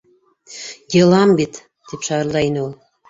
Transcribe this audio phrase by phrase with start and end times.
[0.95, 1.59] —Йылан бит!
[1.91, 2.73] —тип шарылдай ине ул.